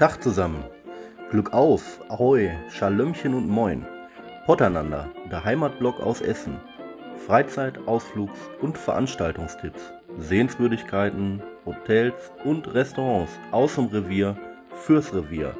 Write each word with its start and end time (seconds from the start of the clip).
Tag 0.00 0.22
zusammen. 0.22 0.64
Glück 1.30 1.52
auf, 1.52 2.00
Ahoi, 2.08 2.50
Schalömchen 2.70 3.34
und 3.34 3.46
Moin. 3.46 3.84
Potternander, 4.46 5.10
der 5.30 5.44
Heimatblog 5.44 6.00
aus 6.00 6.22
Essen. 6.22 6.56
Freizeit, 7.26 7.78
Ausflugs- 7.86 8.48
und 8.62 8.78
Veranstaltungstipps. 8.78 9.92
Sehenswürdigkeiten, 10.16 11.42
Hotels 11.66 12.32
und 12.44 12.72
Restaurants 12.72 13.38
aus 13.50 13.74
dem 13.74 13.88
Revier 13.88 14.38
fürs 14.72 15.14
Revier. 15.14 15.54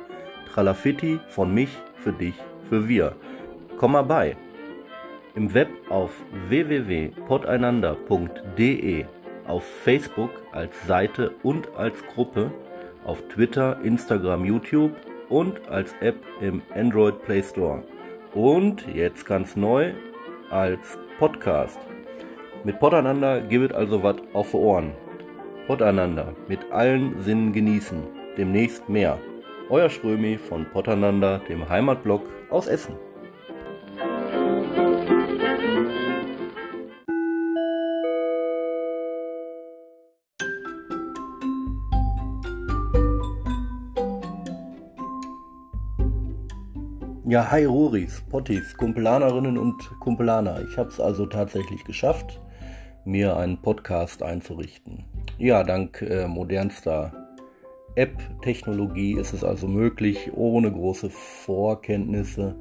Tralafitti 0.54 1.20
von 1.28 1.52
mich, 1.52 1.76
für 1.96 2.14
dich, 2.14 2.36
für 2.70 2.88
wir. 2.88 3.14
Komm 3.76 3.92
mal 3.92 4.04
bei. 4.04 4.38
Im 5.34 5.52
Web 5.52 5.68
auf 5.90 6.12
www.poteinander.de, 6.48 9.04
auf 9.46 9.64
Facebook 9.84 10.30
als 10.52 10.86
Seite 10.86 11.30
und 11.42 11.68
als 11.76 12.02
Gruppe, 12.14 12.50
auf 13.04 13.22
Twitter, 13.28 13.78
Instagram, 13.82 14.44
YouTube 14.44 14.92
und 15.28 15.68
als 15.68 15.94
App 16.00 16.16
im 16.40 16.62
Android 16.74 17.22
Play 17.22 17.42
Store. 17.42 17.82
Und 18.34 18.86
jetzt 18.94 19.26
ganz 19.26 19.56
neu 19.56 19.92
als 20.50 20.98
Podcast. 21.18 21.78
Mit 22.64 22.78
Poteinander 22.78 23.40
gibt 23.40 23.72
also 23.72 24.02
was 24.02 24.16
auf 24.32 24.54
Ohren. 24.54 24.92
Poteinander 25.66 26.34
mit 26.48 26.70
allen 26.72 27.20
Sinnen 27.22 27.52
genießen. 27.52 28.02
Demnächst 28.36 28.88
mehr. 28.88 29.18
Euer 29.68 29.88
Strömi 29.88 30.36
von 30.36 30.66
Poteinander, 30.66 31.40
dem 31.48 31.68
Heimatblog 31.68 32.22
aus 32.50 32.66
Essen. 32.66 32.94
Ja, 47.30 47.48
hi 47.48 47.64
Roris, 47.64 48.24
Pottis, 48.28 48.76
Kumpelanerinnen 48.76 49.56
und 49.56 49.88
Kumpelaner. 50.00 50.64
Ich 50.68 50.76
habe 50.76 50.88
es 50.88 50.98
also 50.98 51.26
tatsächlich 51.26 51.84
geschafft, 51.84 52.40
mir 53.04 53.36
einen 53.36 53.62
Podcast 53.62 54.24
einzurichten. 54.24 55.04
Ja, 55.38 55.62
dank 55.62 56.02
äh, 56.02 56.26
modernster 56.26 57.12
App-Technologie 57.94 59.12
ist 59.12 59.32
es 59.32 59.44
also 59.44 59.68
möglich, 59.68 60.32
ohne 60.34 60.72
große 60.72 61.08
Vorkenntnisse 61.08 62.56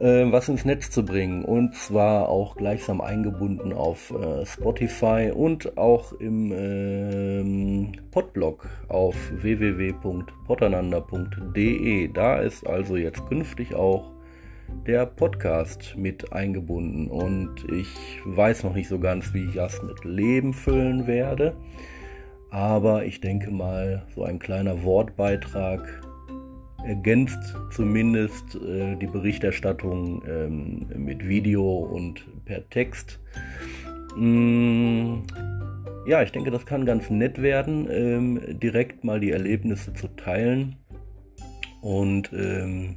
was 0.00 0.48
ins 0.48 0.64
Netz 0.64 0.90
zu 0.90 1.04
bringen. 1.04 1.44
Und 1.44 1.74
zwar 1.74 2.28
auch 2.28 2.54
gleichsam 2.56 3.00
eingebunden 3.00 3.72
auf 3.72 4.12
äh, 4.12 4.46
Spotify 4.46 5.32
und 5.34 5.76
auch 5.76 6.12
im 6.12 6.52
ähm, 6.52 7.92
Podblog 8.10 8.68
auf 8.88 9.16
www.poteinander.de. 9.32 12.12
Da 12.12 12.38
ist 12.38 12.64
also 12.66 12.96
jetzt 12.96 13.26
künftig 13.26 13.74
auch 13.74 14.12
der 14.86 15.06
Podcast 15.06 15.94
mit 15.96 16.32
eingebunden 16.32 17.08
und 17.08 17.64
ich 17.72 18.20
weiß 18.24 18.64
noch 18.64 18.74
nicht 18.74 18.88
so 18.88 18.98
ganz, 18.98 19.32
wie 19.32 19.44
ich 19.44 19.54
das 19.54 19.82
mit 19.82 20.04
Leben 20.04 20.52
füllen 20.52 21.06
werde. 21.06 21.56
Aber 22.50 23.04
ich 23.04 23.20
denke 23.20 23.50
mal, 23.50 24.06
so 24.14 24.24
ein 24.24 24.38
kleiner 24.38 24.82
Wortbeitrag 24.82 26.07
ergänzt 26.84 27.56
zumindest 27.70 28.54
äh, 28.54 28.96
die 28.96 29.06
Berichterstattung 29.06 30.22
ähm, 30.26 30.86
mit 30.96 31.26
Video 31.26 31.64
und 31.64 32.24
per 32.44 32.68
Text. 32.70 33.20
Mm, 34.16 35.22
ja, 36.06 36.22
ich 36.22 36.32
denke, 36.32 36.50
das 36.50 36.64
kann 36.64 36.86
ganz 36.86 37.10
nett 37.10 37.42
werden, 37.42 37.88
ähm, 37.90 38.58
direkt 38.58 39.04
mal 39.04 39.20
die 39.20 39.30
Erlebnisse 39.30 39.92
zu 39.92 40.08
teilen 40.08 40.76
und 41.82 42.32
ähm, 42.32 42.96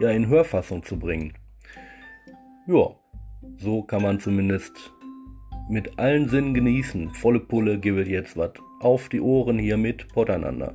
ja, 0.00 0.10
in 0.10 0.26
Hörfassung 0.26 0.82
zu 0.82 0.98
bringen. 0.98 1.34
Ja, 2.66 2.96
so 3.58 3.82
kann 3.82 4.02
man 4.02 4.20
zumindest 4.20 4.92
mit 5.68 5.98
allen 5.98 6.28
Sinnen 6.28 6.54
genießen. 6.54 7.10
Volle 7.10 7.40
Pulle 7.40 7.78
gibt 7.78 8.06
jetzt 8.08 8.36
was 8.36 8.52
auf 8.80 9.08
die 9.08 9.20
Ohren 9.20 9.58
hier 9.58 9.76
mit 9.76 10.08
Poteinander. 10.08 10.74